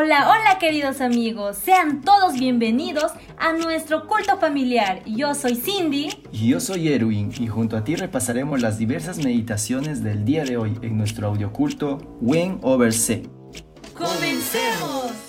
[0.00, 5.02] Hola, hola queridos amigos, sean todos bienvenidos a nuestro culto familiar.
[5.04, 6.10] Yo soy Cindy.
[6.30, 10.56] Y yo soy Erwin y junto a ti repasaremos las diversas meditaciones del día de
[10.56, 13.28] hoy en nuestro audioculto When Over C.
[13.92, 15.27] ¡Comencemos!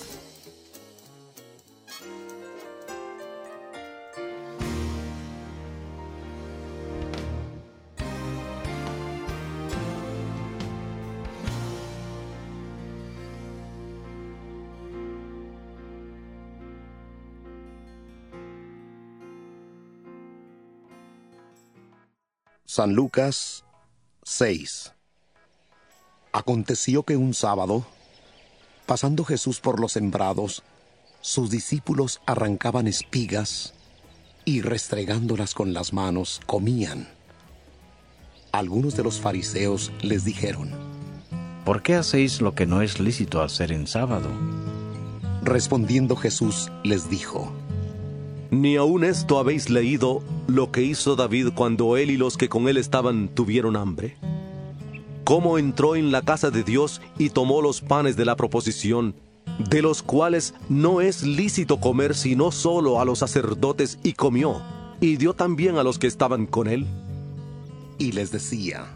[22.72, 23.64] San Lucas
[24.22, 24.92] 6
[26.30, 27.84] Aconteció que un sábado,
[28.86, 30.62] pasando Jesús por los sembrados,
[31.20, 33.74] sus discípulos arrancaban espigas
[34.44, 37.08] y restregándolas con las manos comían.
[38.52, 40.70] Algunos de los fariseos les dijeron,
[41.64, 44.30] ¿Por qué hacéis lo que no es lícito hacer en sábado?
[45.42, 47.52] Respondiendo Jesús les dijo,
[48.50, 52.68] Ni aun esto habéis leído lo que hizo David cuando él y los que con
[52.68, 54.16] él estaban tuvieron hambre.
[55.22, 59.14] Cómo entró en la casa de Dios y tomó los panes de la proposición,
[59.70, 64.60] de los cuales no es lícito comer sino solo a los sacerdotes y comió,
[65.00, 66.86] y dio también a los que estaban con él.
[67.98, 68.86] y les decía,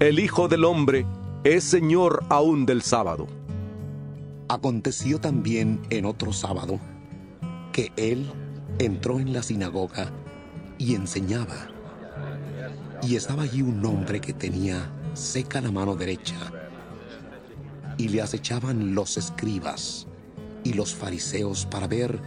[0.00, 1.06] El Hijo del Hombre
[1.44, 3.28] es Señor aún del sábado.
[4.48, 6.80] Aconteció también en otro sábado
[7.72, 8.26] que él
[8.78, 10.12] entró en la sinagoga
[10.78, 11.68] y enseñaba.
[13.02, 16.36] Y estaba allí un hombre que tenía seca la mano derecha.
[17.96, 20.06] Y le acechaban los escribas
[20.62, 22.20] y los fariseos para ver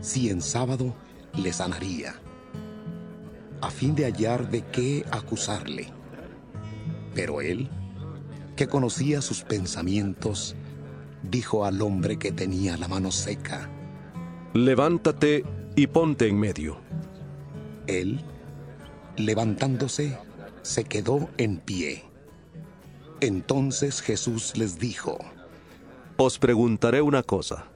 [0.00, 0.94] si en sábado
[1.34, 2.14] le sanaría,
[3.60, 5.92] a fin de hallar de qué acusarle.
[7.14, 7.68] Pero él,
[8.56, 10.54] que conocía sus pensamientos,
[11.22, 13.70] dijo al hombre que tenía la mano seca.
[14.54, 15.44] Levántate
[15.78, 16.76] y ponte en medio.
[17.86, 18.20] Él,
[19.16, 20.18] levantándose,
[20.62, 22.04] se quedó en pie.
[23.20, 25.18] Entonces Jesús les dijo,
[26.16, 27.66] Os preguntaré una cosa.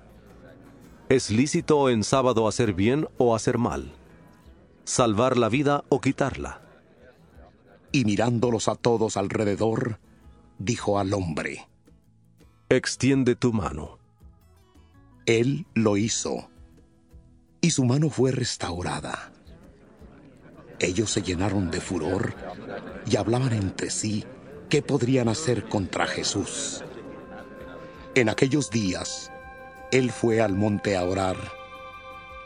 [1.09, 3.93] ¿Es lícito en sábado hacer bien o hacer mal?
[4.83, 6.61] ¿Salvar la vida o quitarla?
[7.93, 10.01] y mirándolos a todos alrededor,
[10.59, 11.69] dijo al hombre,
[12.69, 13.99] Extiende tu mano.
[15.27, 16.49] Él lo hizo,
[17.63, 19.33] y su mano fue restaurada.
[20.81, 22.35] Ellos se llenaron de furor
[23.07, 24.27] y hablaban entre sí
[24.69, 26.83] qué podrían hacer contra Jesús.
[28.17, 29.31] En aquellos días,
[29.93, 31.37] él fue al monte a orar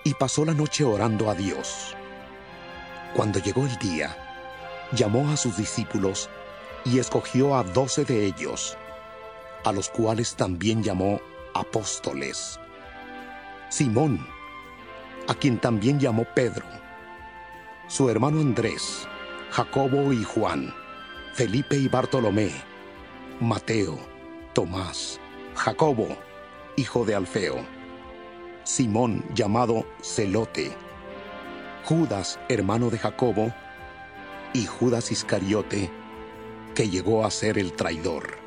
[0.04, 1.96] y pasó la noche orando a Dios.
[3.14, 4.14] Cuando llegó el día,
[4.92, 6.28] llamó a sus discípulos
[6.84, 8.76] y escogió a doce de ellos,
[9.64, 11.20] a los cuales también llamó
[11.54, 12.60] apóstoles.
[13.70, 14.35] Simón,
[15.28, 16.64] a quien también llamó Pedro,
[17.88, 19.06] su hermano Andrés,
[19.50, 20.72] Jacobo y Juan,
[21.34, 22.50] Felipe y Bartolomé,
[23.40, 23.98] Mateo,
[24.54, 25.20] Tomás,
[25.54, 26.08] Jacobo,
[26.76, 27.56] hijo de Alfeo,
[28.64, 30.72] Simón llamado Celote,
[31.84, 33.52] Judas, hermano de Jacobo,
[34.52, 35.90] y Judas Iscariote,
[36.74, 38.38] que llegó a ser el traidor.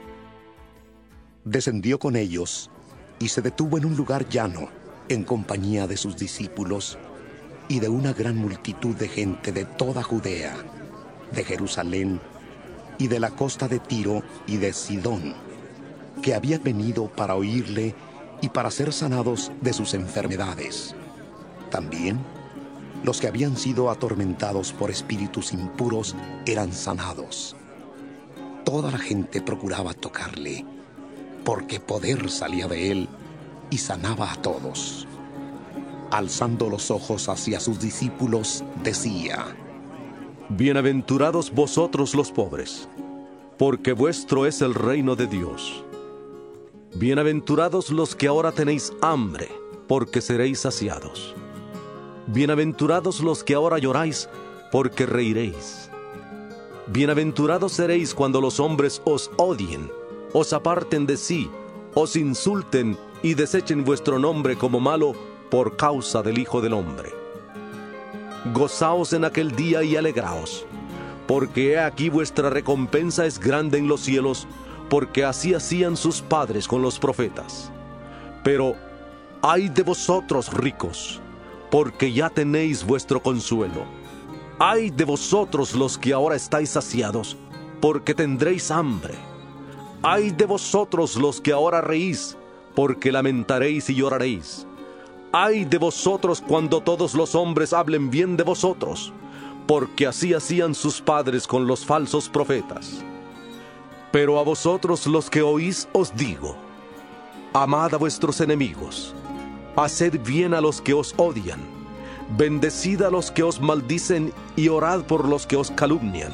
[1.44, 2.70] Descendió con ellos
[3.20, 4.70] y se detuvo en un lugar llano
[5.10, 6.98] en compañía de sus discípulos
[7.68, 10.56] y de una gran multitud de gente de toda Judea,
[11.32, 12.22] de Jerusalén
[12.98, 15.34] y de la costa de Tiro y de Sidón,
[16.22, 17.96] que habían venido para oírle
[18.42, 20.96] y para ser sanados de sus enfermedades.
[21.72, 22.20] También
[23.04, 26.16] los que habían sido atormentados por espíritus impuros
[26.46, 27.56] eran sanados.
[28.64, 30.66] Toda la gente procuraba tocarle,
[31.44, 33.10] porque poder salía de él
[33.70, 35.08] y sanaba a todos.
[36.12, 39.46] Alzando los ojos hacia sus discípulos, decía,
[40.50, 42.90] Bienaventurados vosotros los pobres,
[43.58, 45.84] porque vuestro es el reino de Dios.
[46.96, 49.48] Bienaventurados los que ahora tenéis hambre,
[49.88, 51.36] porque seréis saciados.
[52.26, 54.28] Bienaventurados los que ahora lloráis,
[54.72, 55.90] porque reiréis.
[56.88, 59.92] Bienaventurados seréis cuando los hombres os odien,
[60.34, 61.50] os aparten de sí,
[61.94, 65.14] os insulten y desechen vuestro nombre como malo
[65.50, 67.12] por causa del Hijo del Hombre.
[68.54, 70.66] Gozaos en aquel día y alegraos,
[71.28, 74.48] porque he aquí vuestra recompensa es grande en los cielos,
[74.90, 77.72] porque así hacían sus padres con los profetas.
[78.44, 78.76] Pero
[79.42, 81.20] ay de vosotros ricos,
[81.70, 83.84] porque ya tenéis vuestro consuelo.
[84.58, 87.38] Ay de vosotros los que ahora estáis saciados,
[87.82, 89.16] porque tendréis hambre.
[90.02, 92.38] Ay de vosotros los que ahora reís,
[92.76, 94.66] porque lamentaréis y lloraréis.
[95.32, 99.14] Ay de vosotros cuando todos los hombres hablen bien de vosotros,
[99.68, 103.04] porque así hacían sus padres con los falsos profetas.
[104.12, 106.56] Pero a vosotros los que oís os digo,
[107.54, 109.14] amad a vuestros enemigos,
[109.76, 111.60] haced bien a los que os odian,
[112.36, 116.34] bendecid a los que os maldicen y orad por los que os calumnian.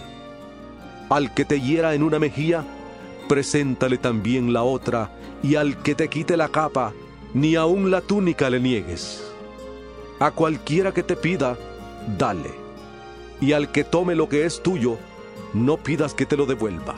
[1.10, 2.64] Al que te hiera en una mejilla,
[3.28, 5.12] preséntale también la otra,
[5.46, 6.92] y al que te quite la capa,
[7.36, 9.32] ni aun la túnica le niegues.
[10.18, 11.56] A cualquiera que te pida,
[12.18, 12.50] dale,
[13.40, 14.98] y al que tome lo que es tuyo,
[15.54, 16.96] no pidas que te lo devuelva.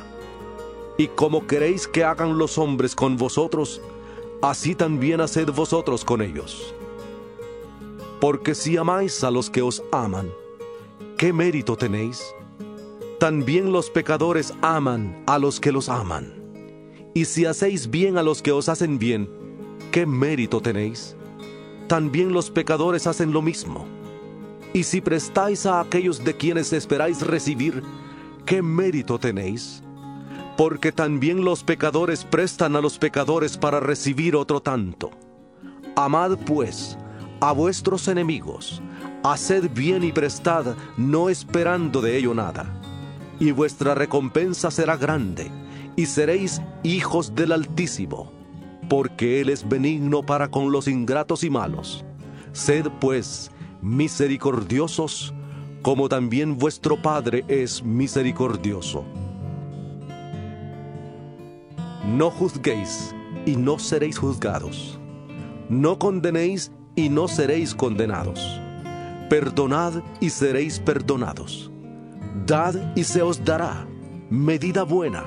[0.98, 3.82] Y como queréis que hagan los hombres con vosotros,
[4.42, 6.74] así también haced vosotros con ellos.
[8.22, 10.32] Porque si amáis a los que os aman,
[11.18, 12.24] ¿qué mérito tenéis?
[13.20, 16.37] También los pecadores aman a los que los aman.
[17.18, 19.28] Y si hacéis bien a los que os hacen bien,
[19.92, 21.16] ¿qué mérito tenéis?
[21.88, 23.88] También los pecadores hacen lo mismo.
[24.72, 27.82] Y si prestáis a aquellos de quienes esperáis recibir,
[28.46, 29.82] ¿qué mérito tenéis?
[30.58, 35.10] Porque también los pecadores prestan a los pecadores para recibir otro tanto.
[35.96, 37.00] Amad pues
[37.40, 38.80] a vuestros enemigos,
[39.24, 42.80] haced bien y prestad, no esperando de ello nada
[43.40, 45.52] y vuestra recompensa será grande,
[45.98, 48.32] y seréis hijos del Altísimo,
[48.88, 52.06] porque Él es benigno para con los ingratos y malos.
[52.54, 53.52] Sed pues
[53.82, 55.34] misericordiosos,
[55.82, 59.04] como también vuestro Padre es misericordioso.
[62.16, 63.14] No juzguéis,
[63.46, 64.98] y no seréis juzgados.
[65.68, 68.62] No condenéis, y no seréis condenados.
[69.30, 71.70] Perdonad, y seréis perdonados
[72.46, 73.86] Dad y se os dará,
[74.30, 75.26] medida buena,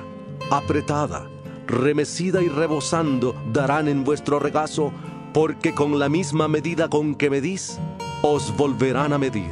[0.51, 1.29] apretada,
[1.65, 4.91] remecida y rebosando darán en vuestro regazo,
[5.33, 7.79] porque con la misma medida con que medís,
[8.21, 9.49] os volverán a medir.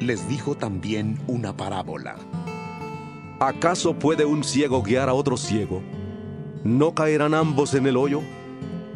[0.00, 2.16] Les dijo también una parábola.
[3.38, 5.80] ¿Acaso puede un ciego guiar a otro ciego?
[6.64, 8.20] ¿No caerán ambos en el hoyo?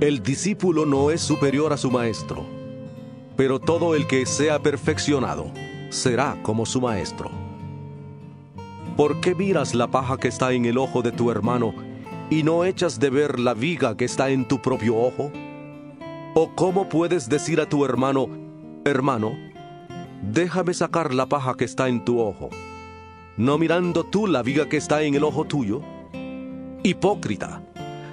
[0.00, 2.44] El discípulo no es superior a su maestro,
[3.36, 5.52] pero todo el que sea perfeccionado,
[5.90, 7.41] será como su maestro.
[8.96, 11.74] ¿Por qué miras la paja que está en el ojo de tu hermano
[12.28, 15.32] y no echas de ver la viga que está en tu propio ojo?
[16.34, 18.28] ¿O cómo puedes decir a tu hermano,
[18.84, 19.32] hermano,
[20.20, 22.50] déjame sacar la paja que está en tu ojo,
[23.38, 25.80] no mirando tú la viga que está en el ojo tuyo?
[26.82, 27.62] Hipócrita,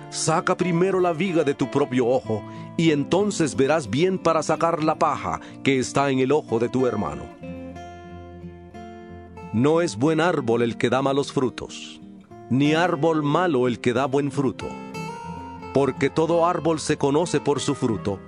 [0.09, 2.41] saca primero la viga de tu propio ojo
[2.77, 6.87] y entonces verás bien para sacar la paja que está en el ojo de tu
[6.87, 7.38] hermano.
[9.51, 11.99] No es buen árbol el que da malos frutos,
[12.51, 14.67] ni árbol malo el que da buen fruto.
[15.73, 18.19] Porque todo árbol se conoce por su fruto,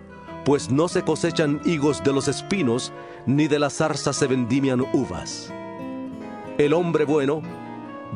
[0.46, 2.92] pues no se cosechan higos de los espinos,
[3.28, 5.54] ni de las zarzas se vendimian uvas.
[6.58, 7.44] El hombre bueno,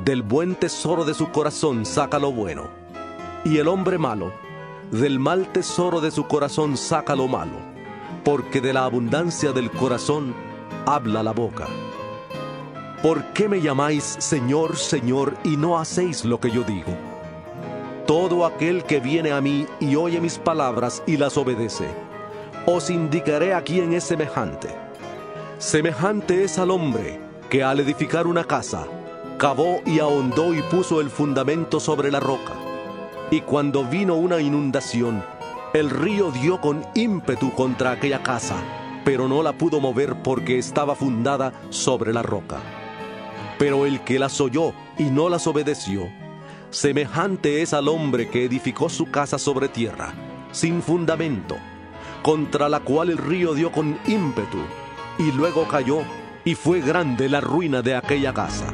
[0.04, 2.69] del buen tesoro de su corazón saca lo bueno,
[3.44, 4.34] y el hombre malo,
[4.90, 7.57] del mal tesoro de su corazón saca lo malo,
[8.24, 10.34] porque de la abundancia del corazón
[10.88, 11.68] habla la boca.
[13.06, 16.92] ¿Por qué me llamáis Señor, Señor y no hacéis lo que yo digo?
[18.07, 21.85] Todo aquel que viene a mí y oye mis palabras y las obedece,
[22.66, 24.69] os indicaré a quién es semejante.
[25.59, 28.88] Semejante es al hombre que al edificar una casa,
[29.38, 32.54] cavó y ahondó y puso el fundamento sobre la roca.
[33.30, 35.24] Y cuando vino una inundación,
[35.76, 38.56] el río dio con ímpetu contra aquella casa,
[39.06, 42.84] pero no la pudo mover porque estaba fundada sobre la roca.
[43.57, 46.09] Pero el que las oyó y no las obedeció,
[46.69, 50.14] semejante es al hombre que edificó su casa sobre tierra,
[50.52, 51.56] sin fundamento,
[52.21, 54.59] contra la cual el río dio con ímpetu,
[55.18, 56.00] y luego cayó,
[56.44, 58.74] y fue grande la ruina de aquella casa.